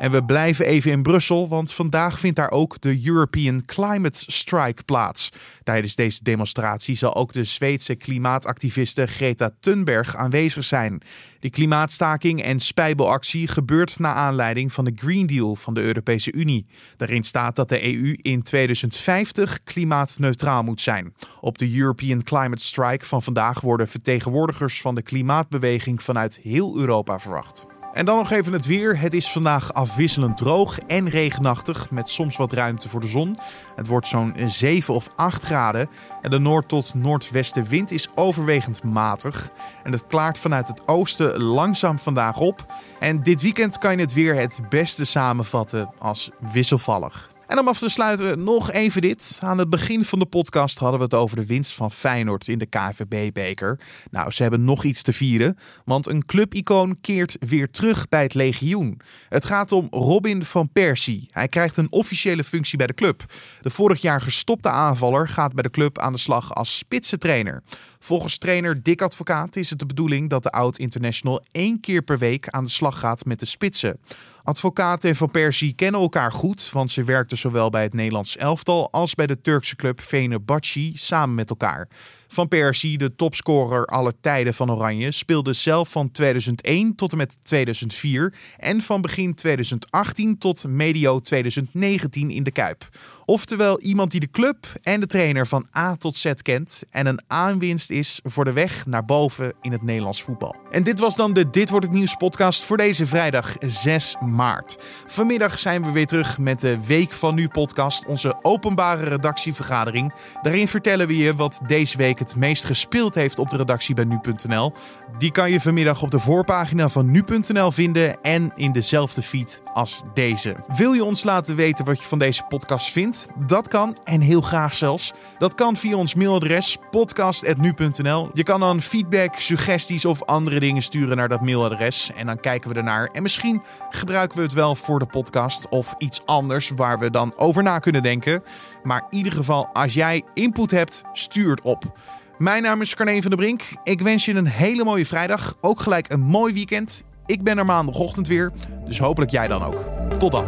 En 0.00 0.10
we 0.10 0.24
blijven 0.24 0.66
even 0.66 0.90
in 0.90 1.02
Brussel, 1.02 1.48
want 1.48 1.72
vandaag 1.72 2.18
vindt 2.18 2.36
daar 2.36 2.50
ook 2.50 2.80
de 2.80 3.06
European 3.06 3.64
Climate 3.64 4.24
Strike 4.26 4.82
plaats. 4.82 5.28
Tijdens 5.62 5.94
deze 5.94 6.22
demonstratie 6.22 6.94
zal 6.94 7.14
ook 7.14 7.32
de 7.32 7.44
Zweedse 7.44 7.94
klimaatactiviste 7.94 9.06
Greta 9.06 9.50
Thunberg 9.60 10.16
aanwezig 10.16 10.64
zijn. 10.64 11.02
De 11.40 11.50
klimaatstaking 11.50 12.42
en 12.42 12.60
spijbelactie 12.60 13.48
gebeurt 13.48 13.98
na 13.98 14.12
aanleiding 14.12 14.72
van 14.72 14.84
de 14.84 14.92
Green 14.94 15.26
Deal 15.26 15.56
van 15.56 15.74
de 15.74 15.80
Europese 15.80 16.32
Unie. 16.32 16.66
Daarin 16.96 17.24
staat 17.24 17.56
dat 17.56 17.68
de 17.68 17.84
EU 17.84 18.16
in 18.16 18.42
2050 18.42 19.62
klimaatneutraal 19.62 20.62
moet 20.62 20.80
zijn. 20.80 21.14
Op 21.40 21.58
de 21.58 21.76
European 21.76 22.22
Climate 22.22 22.64
Strike 22.64 23.06
van 23.06 23.22
vandaag 23.22 23.60
worden 23.60 23.88
vertegenwoordigers 23.88 24.80
van 24.80 24.94
de 24.94 25.02
klimaatbeweging 25.02 26.02
vanuit 26.02 26.38
heel 26.42 26.78
Europa 26.78 27.18
verwacht. 27.18 27.69
En 27.92 28.04
dan 28.04 28.16
nog 28.16 28.30
even 28.30 28.52
het 28.52 28.66
weer. 28.66 28.98
Het 28.98 29.14
is 29.14 29.30
vandaag 29.30 29.74
afwisselend 29.74 30.36
droog 30.36 30.78
en 30.78 31.08
regenachtig 31.08 31.90
met 31.90 32.08
soms 32.08 32.36
wat 32.36 32.52
ruimte 32.52 32.88
voor 32.88 33.00
de 33.00 33.06
zon. 33.06 33.36
Het 33.76 33.86
wordt 33.86 34.06
zo'n 34.06 34.34
7 34.46 34.94
of 34.94 35.08
8 35.14 35.42
graden 35.42 35.88
en 36.22 36.30
de 36.30 36.38
noord- 36.38 36.68
tot 36.68 36.94
noordwestenwind 36.94 37.90
is 37.90 38.08
overwegend 38.14 38.82
matig. 38.82 39.50
En 39.82 39.92
het 39.92 40.06
klaart 40.06 40.38
vanuit 40.38 40.68
het 40.68 40.88
oosten 40.88 41.42
langzaam 41.42 41.98
vandaag 41.98 42.38
op. 42.38 42.66
En 42.98 43.22
dit 43.22 43.40
weekend 43.42 43.78
kan 43.78 43.92
je 43.92 44.00
het 44.00 44.12
weer 44.12 44.34
het 44.34 44.60
beste 44.68 45.04
samenvatten 45.04 45.90
als 45.98 46.30
wisselvallig. 46.52 47.29
En 47.50 47.58
om 47.58 47.68
af 47.68 47.78
te 47.78 47.88
sluiten 47.88 48.44
nog 48.44 48.72
even 48.72 49.00
dit. 49.00 49.38
Aan 49.42 49.58
het 49.58 49.70
begin 49.70 50.04
van 50.04 50.18
de 50.18 50.26
podcast 50.26 50.78
hadden 50.78 50.98
we 50.98 51.04
het 51.04 51.14
over 51.14 51.36
de 51.36 51.46
winst 51.46 51.72
van 51.72 51.90
Feyenoord 51.90 52.48
in 52.48 52.58
de 52.58 52.66
KVB-beker. 52.66 53.80
Nou, 54.10 54.30
ze 54.30 54.42
hebben 54.42 54.64
nog 54.64 54.84
iets 54.84 55.02
te 55.02 55.12
vieren, 55.12 55.56
want 55.84 56.06
een 56.06 56.24
clubicoon 56.24 57.00
keert 57.00 57.36
weer 57.40 57.70
terug 57.70 58.08
bij 58.08 58.22
het 58.22 58.34
legioen. 58.34 59.00
Het 59.28 59.44
gaat 59.44 59.72
om 59.72 59.86
Robin 59.90 60.44
van 60.44 60.72
Persie. 60.72 61.28
Hij 61.30 61.48
krijgt 61.48 61.76
een 61.76 61.92
officiële 61.92 62.44
functie 62.44 62.78
bij 62.78 62.86
de 62.86 62.94
club. 62.94 63.24
De 63.60 63.70
vorig 63.70 64.00
jaar 64.00 64.20
gestopte 64.20 64.68
aanvaller 64.68 65.28
gaat 65.28 65.54
bij 65.54 65.62
de 65.62 65.70
club 65.70 65.98
aan 65.98 66.12
de 66.12 66.18
slag 66.18 66.54
als 66.54 66.78
spitsentrainer. 66.78 67.62
Volgens 67.98 68.38
trainer 68.38 68.82
Dick 68.82 69.02
Advocaat 69.02 69.56
is 69.56 69.70
het 69.70 69.78
de 69.78 69.86
bedoeling 69.86 70.30
dat 70.30 70.42
de 70.42 70.50
oud-international 70.50 71.44
één 71.50 71.80
keer 71.80 72.02
per 72.02 72.18
week 72.18 72.48
aan 72.48 72.64
de 72.64 72.70
slag 72.70 72.98
gaat 72.98 73.24
met 73.24 73.40
de 73.40 73.46
spitsen. 73.46 73.98
Advocaat 74.42 75.04
en 75.04 75.16
Van 75.16 75.30
Persie 75.30 75.74
kennen 75.74 76.00
elkaar 76.00 76.32
goed, 76.32 76.70
want 76.72 76.90
ze 76.90 77.04
werkten 77.04 77.38
zowel 77.38 77.70
bij 77.70 77.82
het 77.82 77.94
Nederlands 77.94 78.36
elftal 78.36 78.90
als 78.90 79.14
bij 79.14 79.26
de 79.26 79.40
Turkse 79.40 79.76
club 79.76 80.00
Fenerbahce 80.00 80.90
samen 80.94 81.34
met 81.34 81.50
elkaar. 81.50 81.88
Van 82.32 82.48
Persie, 82.48 82.98
de 82.98 83.14
topscorer 83.16 83.86
aller 83.86 84.12
tijden 84.20 84.54
van 84.54 84.72
Oranje, 84.72 85.10
speelde 85.10 85.52
zelf 85.52 85.88
van 85.88 86.10
2001 86.10 86.94
tot 86.94 87.12
en 87.12 87.18
met 87.18 87.36
2004 87.42 88.34
en 88.56 88.80
van 88.80 89.00
begin 89.00 89.34
2018 89.34 90.38
tot 90.38 90.66
medio 90.66 91.20
2019 91.20 92.30
in 92.30 92.42
de 92.42 92.50
Kuip. 92.50 92.88
Oftewel 93.24 93.80
iemand 93.80 94.10
die 94.10 94.20
de 94.20 94.30
club 94.30 94.66
en 94.82 95.00
de 95.00 95.06
trainer 95.06 95.46
van 95.46 95.66
A 95.76 95.96
tot 95.96 96.16
Z 96.16 96.32
kent 96.42 96.84
en 96.90 97.06
een 97.06 97.20
aanwinst 97.26 97.90
is 97.90 98.20
voor 98.24 98.44
de 98.44 98.52
weg 98.52 98.86
naar 98.86 99.04
boven 99.04 99.52
in 99.60 99.72
het 99.72 99.82
Nederlands 99.82 100.22
voetbal. 100.22 100.56
En 100.70 100.82
dit 100.82 100.98
was 100.98 101.16
dan 101.16 101.32
de 101.32 101.50
Dit 101.50 101.70
wordt 101.70 101.86
het 101.86 101.94
nieuws 101.94 102.14
podcast 102.14 102.62
voor 102.62 102.76
deze 102.76 103.06
vrijdag 103.06 103.56
6 103.60 104.16
maart. 104.26 104.76
Vanmiddag 105.06 105.58
zijn 105.58 105.82
we 105.82 105.90
weer 105.90 106.06
terug 106.06 106.38
met 106.38 106.60
de 106.60 106.86
Week 106.86 107.12
van 107.12 107.34
Nu 107.34 107.48
podcast, 107.48 108.06
onze 108.06 108.38
openbare 108.42 109.04
redactievergadering. 109.04 110.12
Daarin 110.42 110.68
vertellen 110.68 111.06
we 111.06 111.16
je 111.16 111.34
wat 111.34 111.60
deze 111.66 111.96
week 111.96 112.18
het 112.20 112.36
meest 112.36 112.64
gespeeld 112.64 113.14
heeft 113.14 113.38
op 113.38 113.50
de 113.50 113.56
redactie 113.56 113.94
bij 113.94 114.04
nu.nl. 114.04 114.72
Die 115.18 115.32
kan 115.32 115.50
je 115.50 115.60
vanmiddag 115.60 116.02
op 116.02 116.10
de 116.10 116.18
voorpagina 116.18 116.88
van 116.88 117.10
nu.nl 117.10 117.72
vinden 117.72 118.20
en 118.22 118.52
in 118.54 118.72
dezelfde 118.72 119.22
feed 119.22 119.62
als 119.74 120.02
deze. 120.14 120.56
Wil 120.76 120.92
je 120.92 121.04
ons 121.04 121.24
laten 121.24 121.56
weten 121.56 121.84
wat 121.84 122.00
je 122.00 122.08
van 122.08 122.18
deze 122.18 122.42
podcast 122.48 122.90
vindt? 122.92 123.26
Dat 123.46 123.68
kan 123.68 123.96
en 124.04 124.20
heel 124.20 124.40
graag 124.40 124.74
zelfs. 124.74 125.12
Dat 125.38 125.54
kan 125.54 125.76
via 125.76 125.96
ons 125.96 126.14
mailadres 126.14 126.76
podcast@nu.nl. 126.90 128.30
Je 128.32 128.42
kan 128.42 128.60
dan 128.60 128.82
feedback, 128.82 129.34
suggesties 129.34 130.04
of 130.04 130.24
andere 130.24 130.60
dingen 130.60 130.82
sturen 130.82 131.16
naar 131.16 131.28
dat 131.28 131.40
mailadres 131.40 132.12
en 132.12 132.26
dan 132.26 132.40
kijken 132.40 132.70
we 132.70 132.76
ernaar 132.76 133.08
en 133.12 133.22
misschien 133.22 133.62
gebruiken 133.90 134.36
we 134.36 134.42
het 134.42 134.52
wel 134.52 134.74
voor 134.74 134.98
de 134.98 135.06
podcast 135.06 135.68
of 135.68 135.94
iets 135.98 136.26
anders 136.26 136.70
waar 136.76 136.98
we 136.98 137.10
dan 137.10 137.32
over 137.36 137.62
na 137.62 137.78
kunnen 137.78 138.02
denken. 138.02 138.42
Maar 138.82 139.06
in 139.10 139.16
ieder 139.16 139.32
geval, 139.32 139.68
als 139.72 139.94
jij 139.94 140.22
input 140.34 140.70
hebt, 140.70 141.02
stuur 141.12 141.50
het 141.50 141.62
op. 141.62 141.98
Mijn 142.40 142.62
naam 142.62 142.80
is 142.80 142.94
Carne 142.94 143.20
van 143.20 143.30
der 143.30 143.38
Brink. 143.38 143.62
Ik 143.84 144.00
wens 144.00 144.24
je 144.24 144.34
een 144.34 144.46
hele 144.46 144.84
mooie 144.84 145.06
vrijdag. 145.06 145.56
Ook 145.60 145.80
gelijk 145.80 146.12
een 146.12 146.20
mooi 146.20 146.52
weekend. 146.52 147.04
Ik 147.26 147.42
ben 147.42 147.58
er 147.58 147.66
maandagochtend 147.66 148.26
weer, 148.26 148.52
dus 148.86 148.98
hopelijk 148.98 149.30
jij 149.30 149.48
dan 149.48 149.62
ook. 149.62 149.84
Tot 150.18 150.32
dan. 150.32 150.44